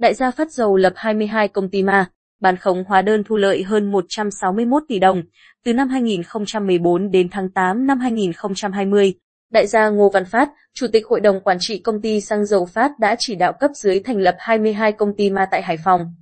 Đại 0.00 0.14
gia 0.14 0.30
Phát 0.30 0.52
Dầu 0.52 0.76
lập 0.76 0.92
22 0.96 1.48
công 1.48 1.68
ty 1.68 1.82
ma, 1.82 2.10
bán 2.40 2.56
khống 2.56 2.84
hóa 2.84 3.02
đơn 3.02 3.24
thu 3.24 3.36
lợi 3.36 3.62
hơn 3.62 3.92
161 3.92 4.82
tỷ 4.88 4.98
đồng. 4.98 5.22
Từ 5.64 5.72
năm 5.72 5.88
2014 5.88 7.10
đến 7.10 7.28
tháng 7.30 7.50
8 7.50 7.86
năm 7.86 8.00
2020, 8.00 9.14
Đại 9.52 9.66
gia 9.66 9.88
Ngô 9.88 10.10
Văn 10.10 10.24
Phát, 10.24 10.50
Chủ 10.74 10.86
tịch 10.92 11.06
Hội 11.06 11.20
đồng 11.20 11.40
Quản 11.40 11.56
trị 11.60 11.78
Công 11.78 12.00
ty 12.02 12.20
Xăng 12.20 12.46
Dầu 12.46 12.66
Phát 12.66 12.98
đã 12.98 13.16
chỉ 13.18 13.34
đạo 13.34 13.52
cấp 13.60 13.70
dưới 13.74 14.00
thành 14.00 14.16
lập 14.16 14.36
22 14.38 14.92
công 14.92 15.16
ty 15.16 15.30
ma 15.30 15.46
tại 15.50 15.62
Hải 15.62 15.76
Phòng. 15.84 16.14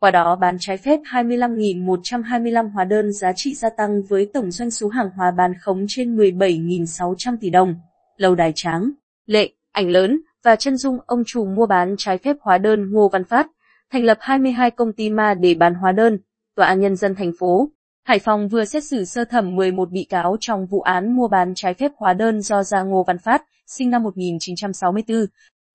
Qua 0.00 0.10
đó 0.10 0.36
bán 0.36 0.56
trái 0.60 0.76
phép 0.76 1.00
25.125 1.12 2.70
hóa 2.70 2.84
đơn 2.84 3.12
giá 3.12 3.32
trị 3.36 3.54
gia 3.54 3.68
tăng 3.70 4.02
với 4.02 4.30
tổng 4.34 4.50
doanh 4.50 4.70
số 4.70 4.88
hàng 4.88 5.10
hóa 5.16 5.30
bán 5.30 5.52
khống 5.60 5.84
trên 5.88 6.16
17.600 6.16 7.36
tỷ 7.40 7.50
đồng. 7.50 7.74
Lâu 8.16 8.34
đài 8.34 8.52
tráng, 8.54 8.90
lệ, 9.26 9.50
ảnh 9.72 9.90
lớn 9.90 10.20
và 10.44 10.56
chân 10.56 10.76
dung 10.76 10.98
ông 11.06 11.22
chủ 11.26 11.44
mua 11.44 11.66
bán 11.66 11.94
trái 11.98 12.18
phép 12.18 12.36
hóa 12.40 12.58
đơn 12.58 12.92
Ngô 12.92 13.08
Văn 13.08 13.24
Phát, 13.24 13.46
thành 13.90 14.04
lập 14.04 14.18
22 14.20 14.70
công 14.70 14.92
ty 14.92 15.10
ma 15.10 15.34
để 15.34 15.54
bán 15.54 15.74
hóa 15.74 15.92
đơn. 15.92 16.18
Tòa 16.56 16.66
án 16.66 16.80
Nhân 16.80 16.96
dân 16.96 17.14
thành 17.14 17.32
phố 17.38 17.68
Hải 18.04 18.18
Phòng 18.18 18.48
vừa 18.48 18.64
xét 18.64 18.84
xử 18.84 19.04
sơ 19.04 19.24
thẩm 19.24 19.56
11 19.56 19.90
bị 19.90 20.06
cáo 20.08 20.36
trong 20.40 20.66
vụ 20.66 20.80
án 20.80 21.16
mua 21.16 21.28
bán 21.28 21.52
trái 21.56 21.74
phép 21.74 21.92
hóa 21.96 22.12
đơn 22.12 22.42
do 22.42 22.62
Gia 22.62 22.82
Ngô 22.82 23.04
Văn 23.06 23.18
Phát, 23.18 23.42
sinh 23.66 23.90
năm 23.90 24.02
1964, 24.02 25.26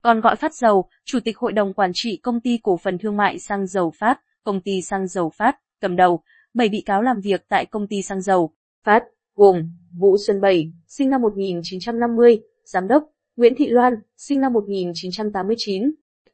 còn 0.02 0.20
gọi 0.20 0.36
Phát 0.36 0.54
Dầu, 0.54 0.88
Chủ 1.04 1.20
tịch 1.24 1.38
Hội 1.38 1.52
đồng 1.52 1.74
Quản 1.74 1.90
trị 1.94 2.16
Công 2.22 2.40
ty 2.40 2.58
Cổ 2.62 2.76
phần 2.76 2.98
Thương 2.98 3.16
mại 3.16 3.38
Xăng 3.38 3.66
Dầu 3.66 3.92
Phát, 3.98 4.20
Công 4.44 4.60
ty 4.60 4.82
Xăng 4.82 5.06
Dầu 5.06 5.30
Phát, 5.30 5.56
cầm 5.80 5.96
đầu, 5.96 6.22
7 6.54 6.68
bị 6.68 6.82
cáo 6.86 7.02
làm 7.02 7.20
việc 7.20 7.44
tại 7.48 7.66
Công 7.66 7.86
ty 7.86 8.02
Xăng 8.02 8.20
Dầu 8.20 8.52
Phát, 8.84 9.04
gồm 9.36 9.70
Vũ 9.98 10.16
Xuân 10.26 10.40
Bảy, 10.40 10.72
sinh 10.86 11.10
năm 11.10 11.22
1950, 11.22 12.40
Giám 12.64 12.88
đốc, 12.88 13.04
Nguyễn 13.38 13.54
Thị 13.54 13.68
Loan, 13.68 13.94
sinh 14.16 14.40
năm 14.40 14.52
1989, 14.52 15.82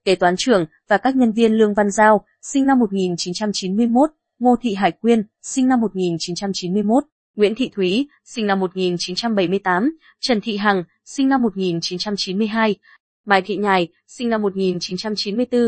kế 0.04 0.14
toán 0.14 0.34
trưởng 0.38 0.66
và 0.88 0.98
các 0.98 1.16
nhân 1.16 1.32
viên 1.32 1.52
Lương 1.52 1.74
Văn 1.74 1.90
Giao, 1.90 2.24
sinh 2.42 2.66
năm 2.66 2.78
1991, 2.78 4.10
Ngô 4.38 4.56
Thị 4.60 4.74
Hải 4.74 4.92
Quyên, 4.92 5.22
sinh 5.42 5.68
năm 5.68 5.80
1991, 5.80 7.04
Nguyễn 7.36 7.54
Thị 7.54 7.70
Thúy, 7.74 8.08
sinh 8.24 8.46
năm 8.46 8.60
1978, 8.60 9.96
Trần 10.20 10.40
Thị 10.40 10.56
Hằng, 10.56 10.84
sinh 11.04 11.28
năm 11.28 11.42
1992, 11.42 12.76
Mai 13.24 13.42
Thị 13.42 13.56
Nhài, 13.56 13.88
sinh 14.06 14.28
năm 14.28 14.42
1994. 14.42 15.60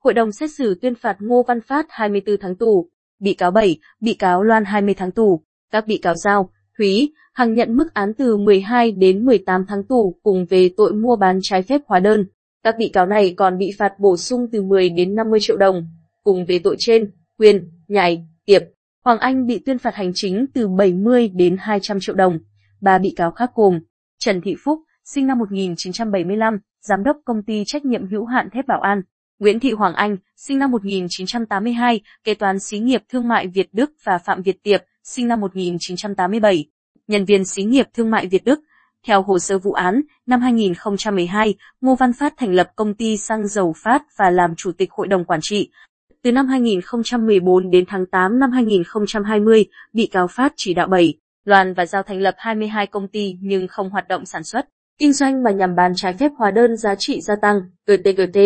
Hội 0.00 0.14
đồng 0.14 0.32
xét 0.32 0.50
xử 0.50 0.78
tuyên 0.82 0.94
phạt 0.94 1.16
Ngô 1.20 1.44
Văn 1.48 1.60
Phát 1.60 1.86
24 1.88 2.36
tháng 2.40 2.56
tù, 2.56 2.88
bị 3.18 3.34
cáo 3.34 3.50
7, 3.50 3.78
bị 4.00 4.14
cáo 4.14 4.42
Loan 4.42 4.64
20 4.64 4.94
tháng 4.94 5.10
tù, 5.10 5.42
các 5.70 5.86
bị 5.86 5.98
cáo 5.98 6.14
Giao, 6.14 6.50
Thúy, 6.80 7.12
Hằng 7.32 7.54
nhận 7.54 7.76
mức 7.76 7.94
án 7.94 8.14
từ 8.14 8.36
12 8.36 8.92
đến 8.92 9.24
18 9.24 9.64
tháng 9.68 9.84
tù 9.84 10.18
cùng 10.22 10.46
về 10.50 10.70
tội 10.76 10.92
mua 10.92 11.16
bán 11.16 11.38
trái 11.42 11.62
phép 11.62 11.80
hóa 11.86 12.00
đơn. 12.00 12.26
Các 12.62 12.74
bị 12.78 12.88
cáo 12.88 13.06
này 13.06 13.34
còn 13.36 13.58
bị 13.58 13.70
phạt 13.78 13.92
bổ 13.98 14.16
sung 14.16 14.46
từ 14.52 14.62
10 14.62 14.90
đến 14.90 15.14
50 15.14 15.40
triệu 15.42 15.56
đồng. 15.56 15.86
Cùng 16.22 16.44
về 16.44 16.58
tội 16.58 16.76
trên, 16.78 17.10
Quyền, 17.38 17.68
Nhài, 17.88 18.24
Tiệp, 18.46 18.62
Hoàng 19.04 19.18
Anh 19.18 19.46
bị 19.46 19.58
tuyên 19.58 19.78
phạt 19.78 19.94
hành 19.94 20.12
chính 20.14 20.46
từ 20.54 20.68
70 20.68 21.28
đến 21.28 21.56
200 21.60 21.98
triệu 22.00 22.14
đồng. 22.14 22.38
Ba 22.80 22.98
bị 22.98 23.12
cáo 23.16 23.30
khác 23.30 23.50
gồm 23.54 23.80
Trần 24.18 24.40
Thị 24.40 24.54
Phúc, 24.64 24.78
sinh 25.04 25.26
năm 25.26 25.38
1975, 25.38 26.58
giám 26.80 27.04
đốc 27.04 27.16
công 27.24 27.42
ty 27.42 27.64
trách 27.66 27.84
nhiệm 27.84 28.08
hữu 28.10 28.24
hạn 28.24 28.48
thép 28.52 28.66
Bảo 28.66 28.80
An, 28.80 29.02
Nguyễn 29.38 29.60
Thị 29.60 29.72
Hoàng 29.72 29.94
Anh, 29.94 30.16
sinh 30.36 30.58
năm 30.58 30.70
1982, 30.70 32.00
kế 32.24 32.34
toán 32.34 32.58
xí 32.58 32.78
nghiệp 32.78 33.02
thương 33.08 33.28
mại 33.28 33.46
Việt 33.46 33.68
Đức 33.72 33.90
và 34.04 34.18
Phạm 34.18 34.42
Việt 34.42 34.62
Tiệp, 34.62 34.80
sinh 35.04 35.28
năm 35.28 35.40
1987, 35.40 36.68
nhân 37.08 37.24
viên 37.24 37.44
xí 37.44 37.62
nghiệp 37.62 37.86
thương 37.94 38.10
mại 38.10 38.26
Việt 38.26 38.44
Đức. 38.44 38.60
Theo 39.06 39.22
hồ 39.22 39.38
sơ 39.38 39.58
vụ 39.58 39.72
án, 39.72 40.00
năm 40.26 40.40
2012, 40.40 41.54
Ngô 41.80 41.94
Văn 41.94 42.12
Phát 42.12 42.34
thành 42.36 42.52
lập 42.52 42.70
công 42.76 42.94
ty 42.94 43.16
xăng 43.16 43.48
dầu 43.48 43.74
Phát 43.76 44.02
và 44.18 44.30
làm 44.30 44.54
chủ 44.56 44.72
tịch 44.72 44.90
hội 44.92 45.08
đồng 45.08 45.24
quản 45.24 45.40
trị. 45.42 45.70
Từ 46.22 46.32
năm 46.32 46.46
2014 46.46 47.70
đến 47.70 47.84
tháng 47.88 48.06
8 48.06 48.38
năm 48.38 48.50
2020, 48.52 49.66
bị 49.92 50.06
cáo 50.06 50.26
Phát 50.28 50.52
chỉ 50.56 50.74
đạo 50.74 50.88
7, 50.88 51.14
Loan 51.44 51.74
và 51.74 51.86
Giao 51.86 52.02
thành 52.02 52.20
lập 52.20 52.34
22 52.38 52.86
công 52.86 53.08
ty 53.08 53.36
nhưng 53.40 53.68
không 53.68 53.90
hoạt 53.90 54.08
động 54.08 54.26
sản 54.26 54.44
xuất, 54.44 54.68
kinh 54.98 55.12
doanh 55.12 55.42
mà 55.42 55.50
nhằm 55.50 55.74
bán 55.74 55.92
trái 55.96 56.14
phép 56.14 56.32
hóa 56.38 56.50
đơn 56.50 56.76
giá 56.76 56.94
trị 56.94 57.20
gia 57.20 57.36
tăng, 57.36 57.60
GTGT, 57.86 58.38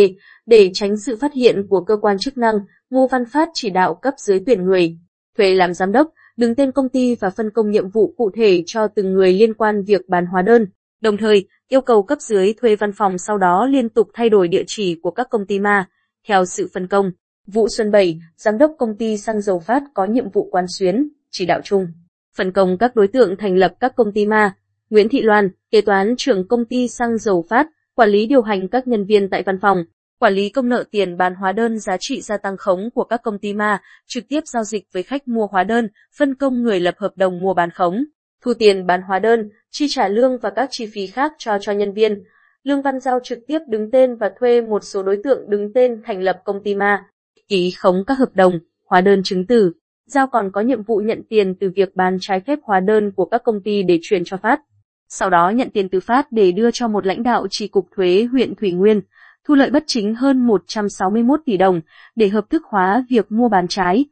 để 0.47 0.71
tránh 0.75 0.97
sự 0.97 1.17
phát 1.21 1.33
hiện 1.33 1.67
của 1.69 1.85
cơ 1.85 1.97
quan 1.97 2.19
chức 2.19 2.39
năng, 2.39 2.55
Ngô 2.91 3.07
Văn 3.07 3.25
Phát 3.33 3.49
chỉ 3.55 3.71
đạo 3.71 3.95
cấp 3.95 4.15
dưới 4.17 4.41
tuyển 4.47 4.65
người, 4.65 4.97
thuê 5.37 5.55
làm 5.55 5.75
giám 5.75 5.93
đốc, 5.93 6.09
đứng 6.37 6.55
tên 6.55 6.73
công 6.73 6.89
ty 6.89 7.15
và 7.15 7.31
phân 7.31 7.51
công 7.51 7.71
nhiệm 7.71 7.89
vụ 7.89 8.15
cụ 8.17 8.31
thể 8.35 8.63
cho 8.67 8.89
từng 8.89 9.13
người 9.13 9.33
liên 9.33 9.55
quan 9.55 9.83
việc 9.83 10.09
bán 10.09 10.27
hóa 10.27 10.43
đơn, 10.43 10.67
đồng 11.01 11.17
thời 11.17 11.49
yêu 11.69 11.81
cầu 11.81 12.03
cấp 12.03 12.19
dưới 12.21 12.53
thuê 12.53 12.77
văn 12.77 12.93
phòng 12.93 13.19
sau 13.19 13.39
đó 13.39 13.67
liên 13.67 13.89
tục 13.89 14.09
thay 14.15 14.31
đổi 14.31 14.49
địa 14.49 14.65
chỉ 14.67 15.01
của 15.03 15.11
các 15.11 15.31
công 15.31 15.47
ty 15.47 15.59
ma, 15.59 15.89
theo 16.29 16.45
sự 16.45 16.69
phân 16.75 16.87
công. 16.87 17.11
Vũ 17.47 17.69
Xuân 17.69 17.91
Bảy, 17.91 18.21
giám 18.37 18.59
đốc 18.59 18.73
công 18.79 18.97
ty 18.97 19.17
xăng 19.17 19.41
dầu 19.41 19.59
Phát 19.59 19.83
có 19.95 20.05
nhiệm 20.05 20.31
vụ 20.31 20.49
quan 20.51 20.65
xuyến, 20.69 21.09
chỉ 21.31 21.47
đạo 21.47 21.61
chung, 21.65 21.87
phân 22.37 22.53
công 22.53 22.79
các 22.79 22.97
đối 22.97 23.09
tượng 23.09 23.37
thành 23.37 23.57
lập 23.57 23.75
các 23.81 23.97
công 23.97 24.13
ty 24.13 24.27
ma. 24.27 24.57
Nguyễn 24.91 25.09
Thị 25.09 25.23
Loan, 25.23 25.49
kế 25.71 25.81
toán 25.81 26.15
trưởng 26.17 26.49
công 26.49 26.65
ty 26.65 26.89
xăng 26.89 27.19
dầu 27.19 27.47
Phát, 27.49 27.67
quản 27.95 28.11
lý 28.11 28.27
điều 28.27 28.43
hành 28.43 28.69
các 28.69 28.87
nhân 28.87 29.05
viên 29.05 29.31
tại 29.31 29.43
văn 29.43 29.59
phòng, 29.61 29.85
quản 30.19 30.35
lý 30.35 30.49
công 30.49 30.69
nợ 30.69 30.85
tiền 30.91 31.17
bán 31.17 31.35
hóa 31.35 31.53
đơn 31.53 31.79
giá 31.79 31.97
trị 32.01 32.21
gia 32.21 32.37
tăng 32.37 32.57
khống 32.57 32.91
của 32.95 33.05
các 33.05 33.21
công 33.23 33.39
ty 33.39 33.53
ma, 33.53 33.83
trực 34.07 34.25
tiếp 34.29 34.41
giao 34.45 34.65
dịch 34.65 34.85
với 34.93 35.03
khách 35.03 35.29
mua 35.29 35.47
hóa 35.47 35.65
đơn, 35.65 35.89
phân 36.19 36.35
công 36.35 36.63
người 36.63 36.81
lập 36.81 36.95
hợp 36.99 37.13
đồng 37.17 37.39
mua 37.39 37.55
bán 37.55 37.71
khống, 37.71 38.05
thu 38.43 38.55
tiền 38.55 38.87
bán 38.87 39.03
hóa 39.03 39.19
đơn, 39.19 39.51
chi 39.71 39.87
trả 39.89 40.09
lương 40.09 40.39
và 40.39 40.51
các 40.51 40.69
chi 40.73 40.87
phí 40.95 41.07
khác 41.07 41.33
cho 41.39 41.59
cho 41.61 41.73
nhân 41.73 41.93
viên. 41.93 42.25
Lương 42.63 42.83
Văn 42.83 43.01
Giao 43.01 43.19
trực 43.23 43.39
tiếp 43.47 43.59
đứng 43.69 43.91
tên 43.91 44.17
và 44.17 44.31
thuê 44.41 44.61
một 44.61 44.85
số 44.85 45.03
đối 45.03 45.19
tượng 45.25 45.51
đứng 45.51 45.73
tên 45.75 46.03
thành 46.05 46.21
lập 46.21 46.41
công 46.45 46.63
ty 46.65 46.75
ma, 46.75 47.05
ký 47.49 47.71
khống 47.79 48.05
các 48.07 48.19
hợp 48.19 48.31
đồng, 48.35 48.59
hóa 48.87 49.01
đơn 49.01 49.23
chứng 49.23 49.47
từ. 49.47 49.73
Giao 50.07 50.27
còn 50.27 50.51
có 50.53 50.61
nhiệm 50.61 50.83
vụ 50.83 50.97
nhận 50.97 51.23
tiền 51.29 51.55
từ 51.61 51.71
việc 51.77 51.97
bán 51.97 52.17
trái 52.21 52.41
phép 52.41 52.59
hóa 52.63 52.81
đơn 52.81 53.13
của 53.17 53.25
các 53.25 53.43
công 53.45 53.63
ty 53.65 53.83
để 53.83 53.99
chuyển 54.03 54.23
cho 54.25 54.37
Phát. 54.37 54.61
Sau 55.09 55.31
đó 55.31 55.51
nhận 55.51 55.71
tiền 55.71 55.89
từ 55.89 56.01
Phát 56.01 56.33
để 56.33 56.53
đưa 56.53 56.71
cho 56.71 56.89
một 56.89 57.07
lãnh 57.07 57.23
đạo 57.23 57.47
tri 57.51 57.69
cục 57.69 57.87
thuế 57.97 58.27
huyện 58.33 58.55
Thủy 58.55 58.73
Nguyên, 58.73 59.01
thu 59.49 59.55
lợi 59.55 59.71
bất 59.71 59.85
chính 59.87 60.15
hơn 60.15 60.47
161 60.47 61.41
tỷ 61.47 61.57
đồng 61.57 61.81
để 62.17 62.29
hợp 62.29 62.45
thức 62.51 62.63
hóa 62.65 63.05
việc 63.11 63.33
mua 63.33 63.49
bán 63.49 63.69
trái. 63.69 64.05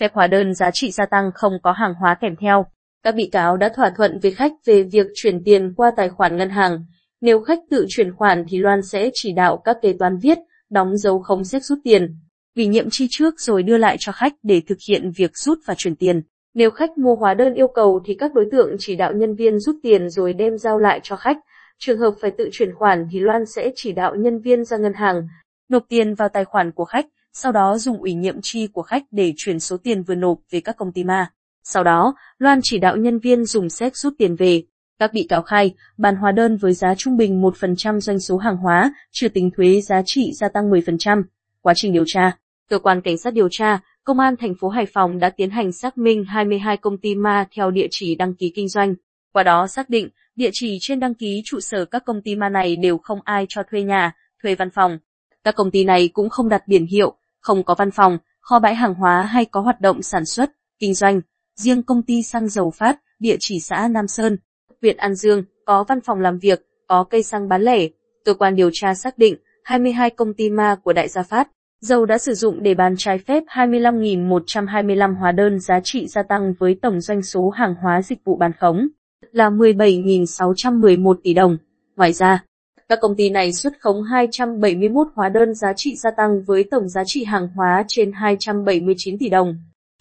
Phép 0.00 0.14
hóa 0.14 0.26
đơn 0.26 0.54
giá 0.54 0.70
trị 0.72 0.90
gia 0.90 1.06
tăng 1.06 1.30
không 1.34 1.52
có 1.62 1.72
hàng 1.72 1.94
hóa 1.94 2.16
kèm 2.20 2.36
theo. 2.36 2.66
Các 3.02 3.14
bị 3.14 3.28
cáo 3.32 3.56
đã 3.56 3.68
thỏa 3.76 3.90
thuận 3.96 4.18
với 4.22 4.30
khách 4.30 4.52
về 4.64 4.82
việc 4.82 5.06
chuyển 5.14 5.44
tiền 5.44 5.74
qua 5.76 5.90
tài 5.96 6.08
khoản 6.08 6.36
ngân 6.36 6.50
hàng. 6.50 6.84
Nếu 7.20 7.40
khách 7.40 7.58
tự 7.70 7.86
chuyển 7.88 8.12
khoản 8.14 8.44
thì 8.48 8.58
Loan 8.58 8.82
sẽ 8.82 9.10
chỉ 9.14 9.32
đạo 9.32 9.56
các 9.56 9.76
kế 9.82 9.92
toán 9.98 10.16
viết, 10.16 10.38
đóng 10.70 10.96
dấu 10.96 11.18
không 11.18 11.44
xếp 11.44 11.60
rút 11.60 11.78
tiền. 11.84 12.16
Ủy 12.56 12.66
nhiệm 12.66 12.88
chi 12.90 13.06
trước 13.10 13.34
rồi 13.40 13.62
đưa 13.62 13.76
lại 13.76 13.96
cho 14.00 14.12
khách 14.12 14.32
để 14.42 14.62
thực 14.68 14.78
hiện 14.88 15.10
việc 15.16 15.30
rút 15.36 15.58
và 15.66 15.74
chuyển 15.78 15.96
tiền. 15.96 16.22
Nếu 16.54 16.70
khách 16.70 16.98
mua 16.98 17.14
hóa 17.14 17.34
đơn 17.34 17.54
yêu 17.54 17.68
cầu 17.68 18.00
thì 18.04 18.14
các 18.14 18.34
đối 18.34 18.46
tượng 18.52 18.76
chỉ 18.78 18.96
đạo 18.96 19.12
nhân 19.12 19.34
viên 19.34 19.58
rút 19.58 19.76
tiền 19.82 20.10
rồi 20.10 20.32
đem 20.32 20.58
giao 20.58 20.78
lại 20.78 21.00
cho 21.02 21.16
khách. 21.16 21.36
Trường 21.82 21.98
hợp 21.98 22.14
phải 22.20 22.30
tự 22.30 22.48
chuyển 22.52 22.74
khoản 22.74 23.08
thì 23.10 23.20
Loan 23.20 23.46
sẽ 23.46 23.70
chỉ 23.76 23.92
đạo 23.92 24.14
nhân 24.14 24.40
viên 24.40 24.64
ra 24.64 24.76
ngân 24.76 24.92
hàng, 24.94 25.28
nộp 25.68 25.84
tiền 25.88 26.14
vào 26.14 26.28
tài 26.28 26.44
khoản 26.44 26.72
của 26.72 26.84
khách, 26.84 27.06
sau 27.32 27.52
đó 27.52 27.78
dùng 27.78 28.00
ủy 28.00 28.14
nhiệm 28.14 28.36
chi 28.42 28.66
của 28.66 28.82
khách 28.82 29.02
để 29.10 29.32
chuyển 29.36 29.60
số 29.60 29.76
tiền 29.76 30.02
vừa 30.02 30.14
nộp 30.14 30.38
về 30.50 30.60
các 30.60 30.76
công 30.76 30.92
ty 30.92 31.04
ma. 31.04 31.30
Sau 31.64 31.84
đó, 31.84 32.14
Loan 32.38 32.60
chỉ 32.62 32.78
đạo 32.78 32.96
nhân 32.96 33.18
viên 33.18 33.44
dùng 33.44 33.70
xét 33.70 33.96
rút 33.96 34.14
tiền 34.18 34.36
về. 34.36 34.62
Các 34.98 35.12
bị 35.12 35.26
cáo 35.28 35.42
khai, 35.42 35.74
bàn 35.98 36.16
hóa 36.16 36.32
đơn 36.32 36.56
với 36.56 36.72
giá 36.72 36.94
trung 36.94 37.16
bình 37.16 37.42
1% 37.42 38.00
doanh 38.00 38.20
số 38.20 38.36
hàng 38.36 38.56
hóa, 38.56 38.94
trừ 39.12 39.28
tính 39.28 39.50
thuế 39.56 39.80
giá 39.80 40.02
trị 40.06 40.32
gia 40.34 40.48
tăng 40.48 40.70
10%. 40.70 41.22
Quá 41.60 41.74
trình 41.76 41.92
điều 41.92 42.04
tra, 42.06 42.36
cơ 42.68 42.78
quan 42.78 43.00
cảnh 43.00 43.18
sát 43.18 43.34
điều 43.34 43.48
tra, 43.50 43.80
công 44.04 44.20
an 44.20 44.36
thành 44.36 44.54
phố 44.60 44.68
Hải 44.68 44.86
Phòng 44.86 45.18
đã 45.18 45.30
tiến 45.30 45.50
hành 45.50 45.72
xác 45.72 45.98
minh 45.98 46.24
22 46.24 46.76
công 46.76 46.98
ty 46.98 47.14
ma 47.14 47.46
theo 47.56 47.70
địa 47.70 47.86
chỉ 47.90 48.14
đăng 48.14 48.34
ký 48.34 48.52
kinh 48.54 48.68
doanh. 48.68 48.94
Qua 49.32 49.42
đó 49.42 49.66
xác 49.66 49.90
định, 49.90 50.08
địa 50.36 50.50
chỉ 50.52 50.78
trên 50.80 51.00
đăng 51.00 51.14
ký 51.14 51.42
trụ 51.44 51.60
sở 51.60 51.84
các 51.84 52.04
công 52.04 52.22
ty 52.22 52.36
ma 52.36 52.48
này 52.48 52.76
đều 52.76 52.98
không 52.98 53.20
ai 53.24 53.46
cho 53.48 53.62
thuê 53.70 53.82
nhà, 53.82 54.12
thuê 54.42 54.54
văn 54.54 54.70
phòng. 54.70 54.98
Các 55.44 55.54
công 55.56 55.70
ty 55.70 55.84
này 55.84 56.08
cũng 56.08 56.28
không 56.28 56.48
đặt 56.48 56.68
biển 56.68 56.86
hiệu, 56.86 57.14
không 57.40 57.64
có 57.64 57.74
văn 57.78 57.90
phòng, 57.90 58.18
kho 58.40 58.58
bãi 58.58 58.74
hàng 58.74 58.94
hóa 58.94 59.22
hay 59.22 59.44
có 59.44 59.60
hoạt 59.60 59.80
động 59.80 60.02
sản 60.02 60.24
xuất, 60.24 60.50
kinh 60.78 60.94
doanh. 60.94 61.20
Riêng 61.56 61.82
công 61.82 62.02
ty 62.02 62.22
xăng 62.22 62.48
dầu 62.48 62.70
Phát, 62.70 63.00
địa 63.18 63.36
chỉ 63.40 63.60
xã 63.60 63.88
Nam 63.88 64.08
Sơn, 64.08 64.36
huyện 64.82 64.96
An 64.96 65.14
Dương, 65.14 65.44
có 65.64 65.84
văn 65.84 66.00
phòng 66.00 66.20
làm 66.20 66.38
việc, 66.38 66.66
có 66.86 67.04
cây 67.04 67.22
xăng 67.22 67.48
bán 67.48 67.62
lẻ. 67.62 67.88
Cơ 68.24 68.34
quan 68.34 68.56
điều 68.56 68.70
tra 68.72 68.94
xác 68.94 69.18
định, 69.18 69.36
22 69.64 70.10
công 70.10 70.34
ty 70.34 70.50
ma 70.50 70.76
của 70.82 70.92
Đại 70.92 71.08
gia 71.08 71.22
Phát, 71.22 71.48
dầu 71.80 72.06
đã 72.06 72.18
sử 72.18 72.34
dụng 72.34 72.62
để 72.62 72.74
bán 72.74 72.94
trái 72.98 73.18
phép 73.18 73.42
25.125 73.48 75.16
hóa 75.16 75.32
đơn 75.32 75.60
giá 75.60 75.80
trị 75.84 76.06
gia 76.06 76.22
tăng 76.22 76.54
với 76.58 76.78
tổng 76.82 77.00
doanh 77.00 77.22
số 77.22 77.50
hàng 77.50 77.74
hóa 77.82 78.02
dịch 78.02 78.18
vụ 78.24 78.36
bán 78.36 78.52
khống 78.60 78.88
là 79.32 79.50
17.611 79.50 81.14
tỷ 81.22 81.34
đồng. 81.34 81.58
Ngoài 81.96 82.12
ra, 82.12 82.44
các 82.88 82.98
công 83.02 83.16
ty 83.16 83.30
này 83.30 83.52
xuất 83.52 83.72
khống 83.80 84.02
271 84.02 85.06
hóa 85.14 85.28
đơn 85.28 85.54
giá 85.54 85.72
trị 85.76 85.96
gia 85.96 86.10
tăng 86.10 86.42
với 86.42 86.64
tổng 86.70 86.88
giá 86.88 87.02
trị 87.06 87.24
hàng 87.24 87.48
hóa 87.54 87.84
trên 87.88 88.12
279 88.12 89.18
tỷ 89.18 89.28
đồng 89.28 89.56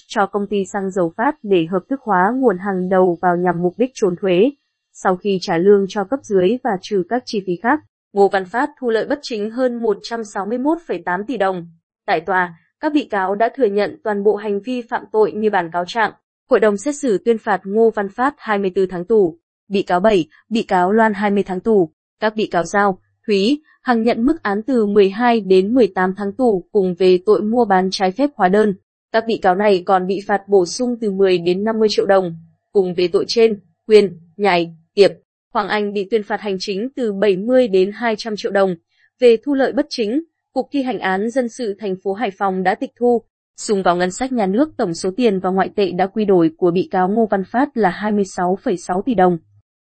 cho 0.08 0.26
công 0.26 0.48
ty 0.48 0.66
xăng 0.66 0.92
dầu 0.92 1.14
Phát 1.18 1.36
để 1.44 1.66
hợp 1.72 1.84
thức 1.90 2.00
hóa 2.04 2.32
nguồn 2.36 2.58
hàng 2.58 2.90
đầu 2.90 3.18
vào 3.22 3.38
nhằm 3.38 3.62
mục 3.62 3.74
đích 3.78 3.92
trốn 3.94 4.16
thuế. 4.22 4.52
Sau 4.94 5.16
khi 5.16 5.38
trả 5.42 5.58
lương 5.58 5.86
cho 5.90 6.04
cấp 6.04 6.20
dưới 6.24 6.58
và 6.64 6.72
trừ 6.82 7.04
các 7.10 7.24
chi 7.26 7.44
phí 7.48 7.56
khác, 7.64 7.80
Ngô 8.14 8.28
Văn 8.28 8.46
Phát 8.46 8.70
thu 8.80 8.90
lợi 8.90 9.06
bất 9.06 9.20
chính 9.22 9.50
hơn 9.50 9.80
161,8 9.80 11.24
tỷ 11.28 11.38
đồng. 11.38 11.68
Tại 12.06 12.22
tòa, 12.22 12.54
các 12.80 12.94
bị 12.94 13.06
cáo 13.06 13.36
đã 13.36 13.50
thừa 13.56 13.66
nhận 13.66 13.98
toàn 14.04 14.24
bộ 14.24 14.36
hành 14.36 14.60
vi 14.62 14.82
phạm 14.82 15.04
tội 15.12 15.32
như 15.32 15.50
bản 15.50 15.70
cáo 15.72 15.86
trạng. 15.88 16.12
Hội 16.50 16.60
đồng 16.60 16.78
xét 16.78 16.96
xử 16.96 17.18
tuyên 17.26 17.38
phạt 17.38 17.62
Ngô 17.64 17.90
Văn 17.96 18.10
Phát 18.10 18.34
24 18.38 18.88
tháng 18.88 19.06
tù, 19.06 19.38
bị 19.68 19.82
cáo 19.82 20.00
7, 20.00 20.28
bị 20.50 20.64
cáo 20.64 20.92
Loan 20.92 21.14
20 21.14 21.44
tháng 21.44 21.60
tù. 21.60 21.92
Các 22.20 22.36
bị 22.36 22.48
cáo 22.48 22.64
Giao, 22.64 23.00
Thúy, 23.28 23.62
Hằng 23.82 24.04
nhận 24.04 24.26
mức 24.26 24.44
án 24.44 24.62
từ 24.64 24.86
12 24.86 25.42
đến 25.42 25.74
18 25.74 26.14
tháng 26.18 26.34
tù 26.34 26.68
cùng 26.72 26.96
về 27.00 27.20
tội 27.26 27.42
mua 27.42 27.66
bán 27.66 27.90
trái 27.92 28.12
phép 28.12 28.30
hóa 28.36 28.50
đơn. 28.50 28.76
Các 29.12 29.24
bị 29.28 29.38
cáo 29.38 29.56
này 29.56 29.84
còn 29.86 30.08
bị 30.08 30.20
phạt 30.28 30.42
bổ 30.48 30.66
sung 30.66 30.96
từ 31.02 31.12
10 31.12 31.38
đến 31.38 31.64
50 31.64 31.88
triệu 31.92 32.06
đồng. 32.06 32.36
Cùng 32.72 32.94
về 32.94 33.08
tội 33.08 33.26
trên, 33.28 33.60
Quyền, 33.88 34.20
Nhảy, 34.38 34.74
Tiệp, 34.94 35.12
Hoàng 35.54 35.68
Anh 35.68 35.94
bị 35.94 36.08
tuyên 36.12 36.24
phạt 36.24 36.42
hành 36.42 36.58
chính 36.60 36.90
từ 36.96 37.14
70 37.14 37.68
đến 37.68 37.92
200 37.94 38.36
triệu 38.38 38.52
đồng. 38.52 38.76
Về 39.20 39.38
thu 39.46 39.54
lợi 39.54 39.72
bất 39.74 39.86
chính, 39.90 40.24
Cục 40.54 40.68
thi 40.72 40.84
hành 40.84 41.00
án 41.00 41.30
dân 41.30 41.50
sự 41.50 41.76
thành 41.80 41.96
phố 42.04 42.14
Hải 42.14 42.32
Phòng 42.38 42.64
đã 42.64 42.76
tịch 42.76 42.92
thu, 43.00 43.22
dùng 43.60 43.84
vào 43.84 43.96
ngân 43.96 44.12
sách 44.12 44.32
nhà 44.32 44.46
nước 44.46 44.70
tổng 44.78 44.94
số 44.94 45.10
tiền 45.18 45.40
và 45.40 45.50
ngoại 45.50 45.70
tệ 45.76 45.92
đã 45.92 46.08
quy 46.08 46.26
đổi 46.26 46.52
của 46.58 46.72
bị 46.72 46.88
cáo 46.92 47.10
Ngô 47.10 47.28
Văn 47.32 47.44
Phát 47.52 47.78
là 47.78 48.12
26,6 48.12 49.02
tỷ 49.02 49.14
đồng. 49.14 49.38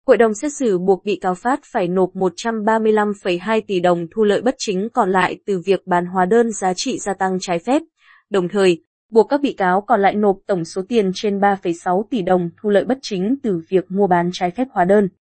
Hội 0.07 0.17
đồng 0.17 0.33
xét 0.33 0.51
xử 0.59 0.77
buộc 0.77 1.05
bị 1.05 1.19
cáo 1.21 1.35
Phát 1.35 1.59
phải 1.71 1.87
nộp 1.87 2.09
135,2 2.13 3.61
tỷ 3.67 3.79
đồng 3.79 4.07
thu 4.15 4.23
lợi 4.23 4.41
bất 4.41 4.55
chính 4.57 4.89
còn 4.93 5.11
lại 5.11 5.39
từ 5.45 5.61
việc 5.65 5.87
bán 5.87 6.05
hóa 6.05 6.25
đơn 6.25 6.51
giá 6.51 6.73
trị 6.75 6.97
gia 6.99 7.13
tăng 7.13 7.37
trái 7.41 7.59
phép, 7.59 7.81
đồng 8.29 8.47
thời 8.49 8.83
buộc 9.11 9.29
các 9.29 9.41
bị 9.41 9.53
cáo 9.53 9.81
còn 9.81 10.01
lại 10.01 10.15
nộp 10.15 10.37
tổng 10.47 10.65
số 10.65 10.81
tiền 10.89 11.11
trên 11.15 11.39
3,6 11.39 12.03
tỷ 12.09 12.21
đồng 12.21 12.49
thu 12.61 12.69
lợi 12.69 12.85
bất 12.85 12.97
chính 13.01 13.35
từ 13.43 13.61
việc 13.69 13.91
mua 13.91 14.07
bán 14.07 14.29
trái 14.33 14.51
phép 14.51 14.67
hóa 14.71 14.85
đơn. 14.85 15.09